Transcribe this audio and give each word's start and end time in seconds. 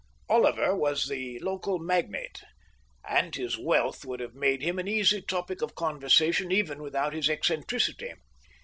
Oliver 0.27 0.75
was 0.75 1.05
the 1.07 1.37
local 1.41 1.77
magnate, 1.77 2.41
and 3.07 3.35
his 3.35 3.55
wealth 3.59 4.03
would 4.03 4.19
have 4.19 4.33
made 4.33 4.63
him 4.63 4.79
an 4.79 4.87
easy 4.87 5.21
topic 5.21 5.61
of 5.61 5.75
conversation 5.75 6.51
even 6.51 6.81
without 6.81 7.13
his 7.13 7.29
eccentricity. 7.29 8.11